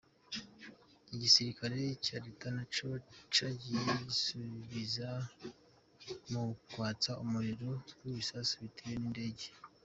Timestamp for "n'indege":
8.99-9.47